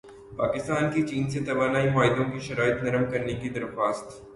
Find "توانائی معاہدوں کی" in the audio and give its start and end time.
1.45-2.39